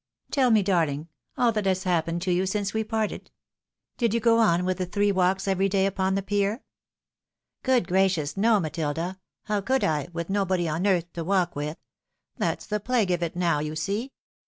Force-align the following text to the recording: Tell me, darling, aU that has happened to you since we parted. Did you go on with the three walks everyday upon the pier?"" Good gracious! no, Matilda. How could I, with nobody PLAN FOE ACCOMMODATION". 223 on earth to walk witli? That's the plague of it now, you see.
Tell 0.31 0.49
me, 0.49 0.63
darling, 0.63 1.09
aU 1.37 1.51
that 1.51 1.67
has 1.67 1.83
happened 1.83 2.23
to 2.23 2.31
you 2.31 2.47
since 2.47 2.73
we 2.73 2.83
parted. 2.83 3.29
Did 3.99 4.15
you 4.15 4.19
go 4.19 4.39
on 4.39 4.65
with 4.65 4.79
the 4.79 4.87
three 4.87 5.11
walks 5.11 5.47
everyday 5.47 5.85
upon 5.85 6.15
the 6.15 6.23
pier?"" 6.23 6.63
Good 7.61 7.87
gracious! 7.87 8.35
no, 8.35 8.59
Matilda. 8.59 9.19
How 9.43 9.61
could 9.61 9.83
I, 9.83 10.07
with 10.11 10.27
nobody 10.27 10.63
PLAN 10.63 10.77
FOE 10.77 10.77
ACCOMMODATION". 10.79 10.83
223 10.89 10.89
on 10.89 10.97
earth 10.97 11.13
to 11.13 11.23
walk 11.23 11.53
witli? 11.53 12.39
That's 12.39 12.65
the 12.65 12.79
plague 12.79 13.11
of 13.11 13.21
it 13.21 13.35
now, 13.35 13.59
you 13.59 13.75
see. 13.75 14.11